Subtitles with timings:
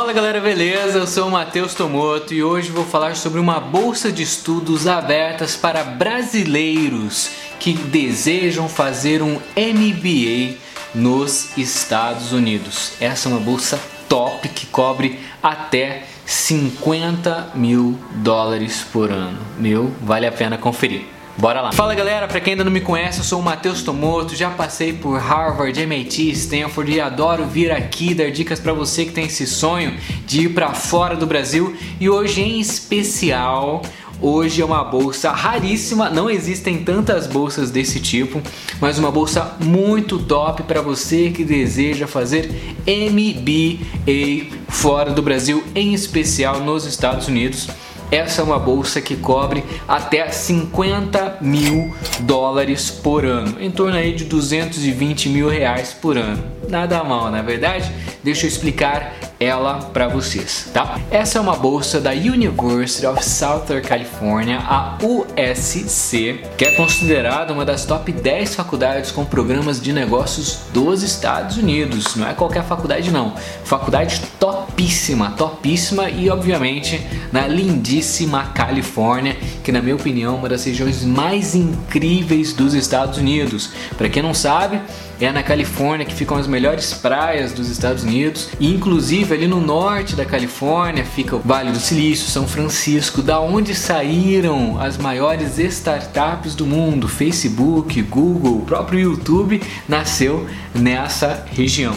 [0.00, 0.96] Fala galera, beleza?
[0.96, 5.56] Eu sou o Matheus Tomoto e hoje vou falar sobre uma bolsa de estudos abertas
[5.56, 10.56] para brasileiros que desejam fazer um MBA
[10.94, 12.94] nos Estados Unidos.
[12.98, 13.78] Essa é uma bolsa
[14.08, 19.38] top que cobre até 50 mil dólares por ano.
[19.58, 21.19] Meu, vale a pena conferir.
[21.40, 21.72] Bora lá.
[21.72, 24.92] Fala galera, para quem ainda não me conhece, eu sou o Matheus Tomoto, já passei
[24.92, 29.46] por Harvard, MIT, Stanford e adoro vir aqui dar dicas para você que tem esse
[29.46, 29.96] sonho
[30.26, 33.80] de ir para fora do Brasil e hoje em especial
[34.22, 38.42] Hoje é uma bolsa raríssima, não existem tantas bolsas desse tipo,
[38.78, 42.50] mas uma bolsa muito top para você que deseja fazer
[42.86, 47.66] MBA fora do Brasil, em especial nos Estados Unidos.
[48.10, 54.12] Essa é uma bolsa que cobre até 50 mil dólares por ano, em torno aí
[54.12, 56.42] de 220 mil reais por ano.
[56.68, 57.90] Nada mal, na é verdade?
[58.22, 61.00] Deixa eu explicar ela para vocês, tá?
[61.10, 67.64] Essa é uma bolsa da University of Southern California, a USC, que é considerada uma
[67.64, 72.16] das top 10 faculdades com programas de negócios dos Estados Unidos.
[72.16, 77.00] Não é qualquer faculdade não, faculdade topíssima, topíssima e obviamente
[77.32, 83.16] na lindíssima Califórnia, que na minha opinião é uma das regiões mais incríveis dos Estados
[83.16, 83.70] Unidos.
[83.96, 84.82] Para quem não sabe,
[85.20, 89.60] é na Califórnia que ficam as melhores praias dos Estados Unidos e inclusive ali no
[89.60, 95.58] norte da Califórnia fica o Vale do Silício, São Francisco, da onde saíram as maiores
[95.58, 101.94] startups do mundo, Facebook, Google, o próprio YouTube nasceu nessa região.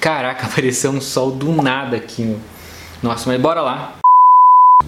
[0.00, 2.36] Caraca, apareceu um sol do nada aqui.
[3.02, 3.99] Nossa, mas bora lá.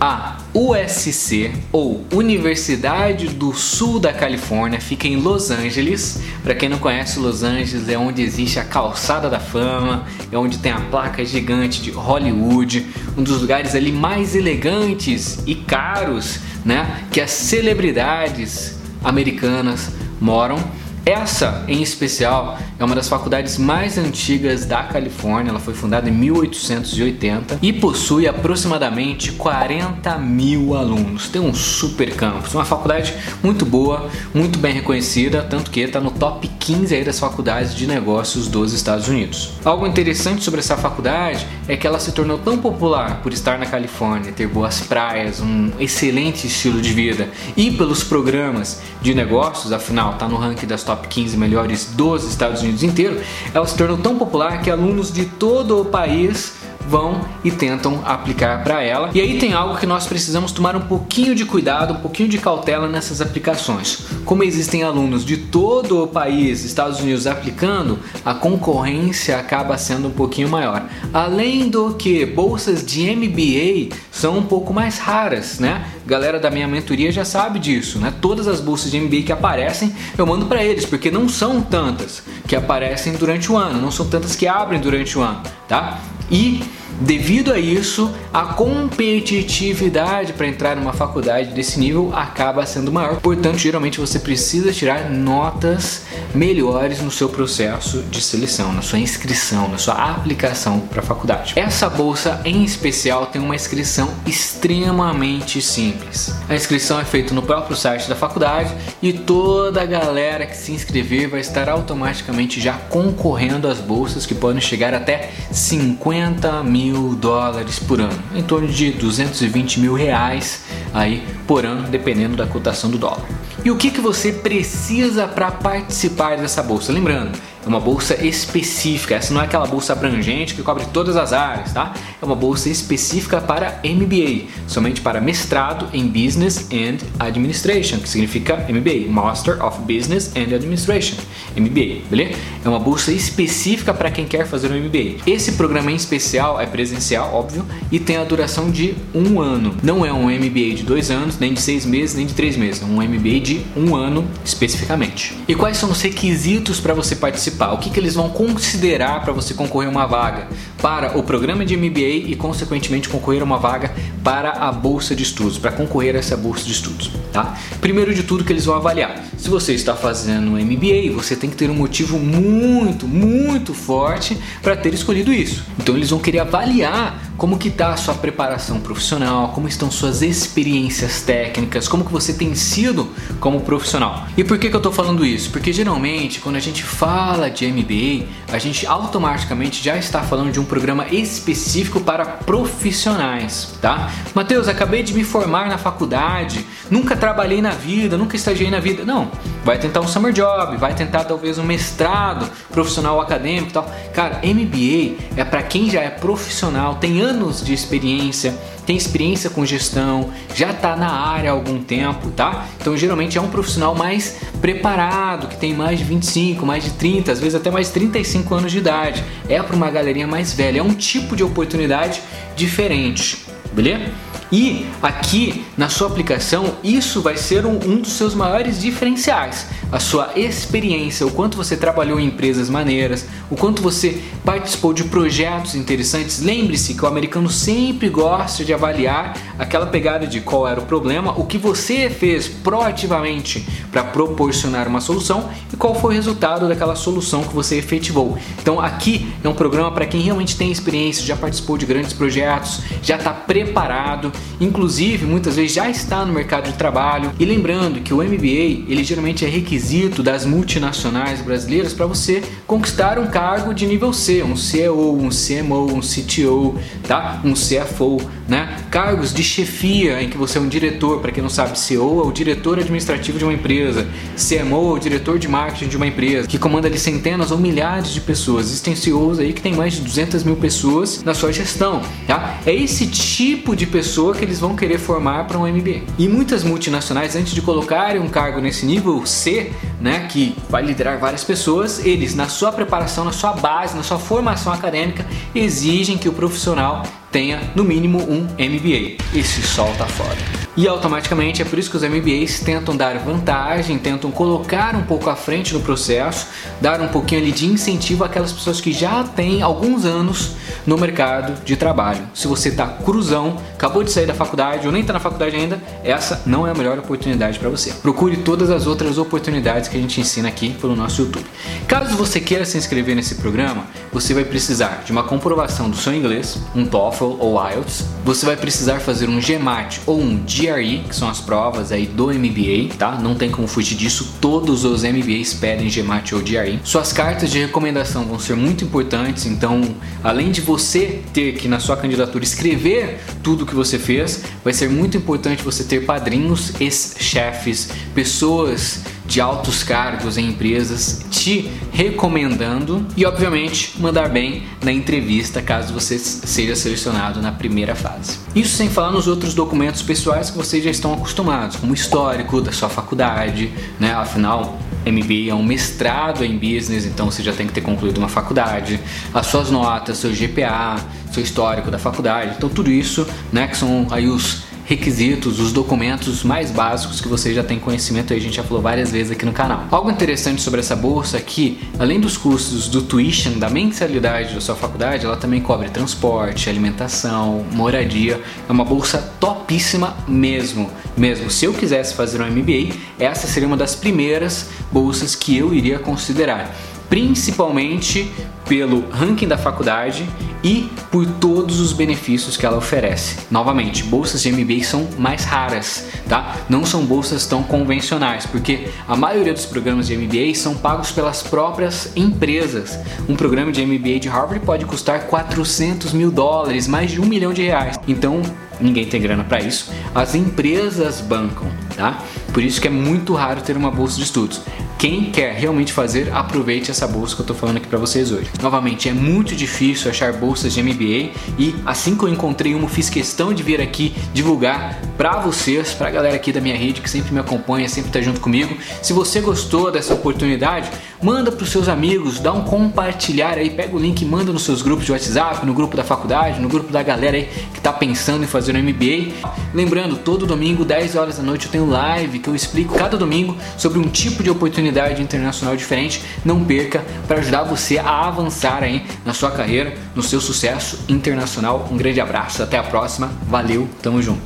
[0.00, 6.20] A USC, ou Universidade do Sul da Califórnia, fica em Los Angeles.
[6.42, 10.58] Para quem não conhece, Los Angeles é onde existe a Calçada da Fama, é onde
[10.58, 17.04] tem a placa gigante de Hollywood, um dos lugares ali mais elegantes e caros, né,
[17.10, 20.56] que as celebridades americanas moram.
[21.04, 25.50] Essa, em especial, é uma das faculdades mais antigas da Califórnia.
[25.50, 31.28] Ela foi fundada em 1880 e possui aproximadamente 40 mil alunos.
[31.28, 36.12] Tem um super campus, uma faculdade muito boa, muito bem reconhecida, tanto que está no
[36.12, 39.54] top 15 aí das faculdades de negócios dos Estados Unidos.
[39.64, 43.66] Algo interessante sobre essa faculdade é que ela se tornou tão popular por estar na
[43.66, 50.12] Califórnia, ter boas praias, um excelente estilo de vida e pelos programas de negócios, afinal,
[50.12, 53.20] está no ranking das top top 15 melhores dos Estados Unidos inteiro,
[53.54, 56.54] ela se tornou tão popular que alunos de todo o país
[56.88, 59.10] vão e tentam aplicar para ela.
[59.14, 62.38] E aí tem algo que nós precisamos tomar um pouquinho de cuidado, um pouquinho de
[62.38, 64.04] cautela nessas aplicações.
[64.24, 70.12] Como existem alunos de todo o país, Estados Unidos, aplicando, a concorrência acaba sendo um
[70.12, 70.86] pouquinho maior.
[71.12, 75.86] Além do que bolsas de MBA são um pouco mais raras, né?
[76.06, 78.12] Galera da minha mentoria já sabe disso, né?
[78.20, 82.22] Todas as bolsas de MBA que aparecem, eu mando para eles, porque não são tantas
[82.46, 85.98] que aparecem durante o ano, não são tantas que abrem durante o ano, tá?
[86.32, 86.62] E
[87.02, 93.20] devido a isso, a competitividade para entrar numa faculdade desse nível acaba sendo maior.
[93.20, 96.02] Portanto, geralmente você precisa tirar notas
[96.34, 101.54] melhores no seu processo de seleção, na sua inscrição, na sua aplicação para a faculdade.
[101.56, 106.34] Essa bolsa em especial tem uma inscrição extremamente simples.
[106.48, 110.72] A inscrição é feita no próprio site da faculdade e toda a galera que se
[110.72, 117.14] inscrever vai estar automaticamente já concorrendo às bolsas que podem chegar até 50 50 mil
[117.14, 122.90] dólares por ano, em torno de 220 mil reais aí por ano, dependendo da cotação
[122.90, 123.24] do dólar.
[123.64, 126.92] E o que, que você precisa para participar dessa bolsa?
[126.92, 131.32] Lembrando, é uma bolsa específica, essa não é aquela bolsa abrangente que cobre todas as
[131.32, 131.94] áreas, tá?
[132.20, 138.66] É uma bolsa específica para MBA, somente para mestrado em Business and Administration, que significa
[138.68, 141.16] MBA, Master of Business and Administration,
[141.56, 142.34] MBA, beleza?
[142.64, 145.22] É uma bolsa específica para quem quer fazer um MBA.
[145.24, 149.76] Esse programa em especial é presencial, óbvio, e tem a duração de um ano.
[149.82, 152.82] Não é um MBA de dois anos, nem de seis meses, nem de três meses,
[152.82, 155.36] é um MBA de um ano especificamente.
[155.46, 157.51] E quais são os requisitos para você participar?
[157.60, 160.48] O que, que eles vão considerar para você concorrer a uma vaga
[160.82, 163.94] para o programa de MBA e, consequentemente, concorrer a uma vaga
[164.24, 167.10] para a bolsa de estudos, para concorrer a essa bolsa de estudos.
[167.32, 167.56] Tá?
[167.80, 171.48] Primeiro de tudo que eles vão avaliar, se você está fazendo um MBA, você tem
[171.48, 175.64] que ter um motivo muito, muito forte para ter escolhido isso.
[175.78, 180.22] Então eles vão querer avaliar como que está a sua preparação profissional, como estão suas
[180.22, 183.08] experiências técnicas, como que você tem sido
[183.40, 184.26] como profissional.
[184.36, 185.50] E por que, que eu estou falando isso?
[185.50, 190.60] Porque geralmente quando a gente fala de MBA, a gente automaticamente já está falando de
[190.60, 194.10] um programa específico para profissionais, tá?
[194.34, 199.04] Mateus, acabei de me formar na faculdade, nunca trabalhei na vida, nunca estagiei na vida.
[199.04, 199.30] Não,
[199.66, 203.90] vai tentar um summer job, vai tentar talvez um mestrado profissional acadêmico e tal.
[204.14, 209.64] Cara, MBA é para quem já é profissional, tem anos de experiência, tem experiência com
[209.64, 212.66] gestão, já está na área há algum tempo, tá?
[212.80, 217.32] Então geralmente é um profissional mais preparado, que tem mais de 25, mais de 30,
[217.32, 219.24] às vezes até mais de 35 anos de idade.
[219.48, 222.20] É para uma galerinha mais velha, é um tipo de oportunidade
[222.56, 224.10] diferente, beleza?
[224.52, 229.66] E aqui na sua aplicação, isso vai ser um, um, dos seus maiores diferenciais.
[229.90, 235.04] A sua experiência, o quanto você trabalhou em empresas maneiras, o quanto você participou de
[235.04, 236.42] projetos interessantes.
[236.42, 241.32] Lembre-se que o americano sempre gosta de avaliar aquela pegada de qual era o problema,
[241.32, 246.94] o que você fez proativamente para proporcionar uma solução e qual foi o resultado daquela
[246.94, 248.36] solução que você efetivou.
[248.60, 252.80] Então aqui é um programa para quem realmente tem experiência, já participou de grandes projetos,
[253.02, 254.30] já está preparado
[254.60, 257.32] inclusive muitas vezes já está no mercado de trabalho.
[257.38, 263.18] E lembrando que o MBA, ele geralmente é requisito das multinacionais brasileiras para você conquistar
[263.18, 267.40] um cargo de nível C, um CEO, um CMO, um CTO, tá?
[267.44, 268.76] Um CFO, né?
[268.90, 272.26] Cargos de chefia em que você é um diretor, para quem não sabe, CEO é
[272.26, 274.06] o diretor administrativo de uma empresa,
[274.36, 278.10] CMO é o diretor de marketing de uma empresa, que comanda ali centenas ou milhares
[278.10, 278.66] de pessoas.
[278.66, 282.58] Existem CEOs aí que tem mais de 200 mil pessoas na sua gestão, tá?
[282.64, 286.02] É esse tipo de pessoa que eles vão querer formar para um MBA.
[286.18, 291.18] E muitas multinacionais, antes de colocarem um cargo nesse nível C, né, que vai liderar
[291.18, 296.28] várias pessoas, eles, na sua preparação, na sua base, na sua formação acadêmica, exigem que
[296.28, 299.16] o profissional tenha no mínimo um MBA.
[299.34, 300.36] Esse sol tá fora.
[300.76, 305.28] E automaticamente é por isso que os MBAs tentam dar vantagem, tentam colocar um pouco
[305.28, 306.46] à frente no processo,
[306.80, 310.52] dar um pouquinho ali de incentivo àquelas pessoas que já têm alguns anos
[310.86, 312.22] no mercado de trabalho.
[312.34, 315.80] Se você está cruzão, acabou de sair da faculdade ou nem está na faculdade ainda,
[316.04, 317.92] essa não é a melhor oportunidade para você.
[317.92, 321.46] Procure todas as outras oportunidades que a gente ensina aqui pelo nosso YouTube.
[321.86, 326.14] Caso você queira se inscrever nesse programa, você vai precisar de uma comprovação do seu
[326.14, 328.04] inglês, um TOEFL ou IELTS.
[328.24, 332.26] Você vai precisar fazer um GMAT ou um GRE, que são as provas aí do
[332.26, 333.12] MBA, tá?
[333.12, 334.36] Não tem como fugir disso.
[334.40, 336.80] Todos os MBAs pedem GMAT ou GRE.
[336.84, 339.82] Suas cartas de recomendação vão ser muito importantes, então,
[340.22, 344.88] além de você ter que na sua candidatura escrever tudo que você fez, vai ser
[344.88, 353.24] muito importante você ter padrinhos, ex-chefes, pessoas de altos cargos em empresas te recomendando e,
[353.24, 358.38] obviamente, mandar bem na entrevista caso você seja selecionado na primeira fase.
[358.54, 362.60] Isso sem falar nos outros documentos pessoais que vocês já estão acostumados, como o histórico
[362.60, 364.12] da sua faculdade, né?
[364.12, 368.28] Afinal, MBA é um mestrado em business, então você já tem que ter concluído uma
[368.28, 369.00] faculdade,
[369.32, 370.96] as suas notas, seu GPA,
[371.32, 376.42] seu histórico da faculdade, então tudo isso, né, que são aí os requisitos, os documentos
[376.42, 379.52] mais básicos que você já tem conhecimento a gente já falou várias vezes aqui no
[379.52, 379.86] canal.
[379.90, 384.60] Algo interessante sobre essa bolsa é que, além dos custos do tuition, da mensalidade da
[384.60, 388.40] sua faculdade, ela também cobre transporte, alimentação, moradia.
[388.68, 390.90] É uma bolsa topíssima mesmo.
[391.16, 395.72] Mesmo se eu quisesse fazer um MBA, essa seria uma das primeiras bolsas que eu
[395.72, 396.74] iria considerar
[397.12, 398.32] principalmente
[398.66, 400.26] pelo ranking da faculdade
[400.62, 403.38] e por todos os benefícios que ela oferece.
[403.50, 406.56] Novamente, bolsas de MBA são mais raras, tá?
[406.68, 411.42] Não são bolsas tão convencionais, porque a maioria dos programas de MBA são pagos pelas
[411.42, 412.98] próprias empresas.
[413.28, 417.52] Um programa de MBA de Harvard pode custar 400 mil dólares, mais de um milhão
[417.52, 417.98] de reais.
[418.06, 418.42] Então,
[418.80, 419.90] ninguém tem grana para isso.
[420.14, 422.18] As empresas bancam, tá?
[422.52, 424.60] Por isso que é muito raro ter uma bolsa de estudos.
[425.02, 428.48] Quem quer realmente fazer, aproveite essa bolsa que eu tô falando aqui para vocês hoje.
[428.62, 433.10] Novamente, é muito difícil achar bolsas de MBA e assim que eu encontrei uma, fiz
[433.10, 437.10] questão de vir aqui divulgar para vocês, para a galera aqui da minha rede que
[437.10, 438.76] sempre me acompanha, sempre tá junto comigo.
[439.02, 440.88] Se você gostou dessa oportunidade,
[441.20, 444.62] manda para os seus amigos, dá um compartilhar aí, pega o link e manda nos
[444.62, 447.92] seus grupos de WhatsApp, no grupo da faculdade, no grupo da galera aí que tá
[447.92, 449.32] pensando em fazer um MBA.
[449.74, 453.56] Lembrando, todo domingo, 10 horas da noite, eu tenho live que eu explico cada domingo
[453.76, 458.82] sobre um tipo de oportunidade oportunidade internacional diferente, não perca para ajudar você a avançar
[458.82, 461.88] aí na sua carreira, no seu sucesso internacional.
[461.90, 464.40] Um grande abraço, até a próxima, valeu, tamo junto.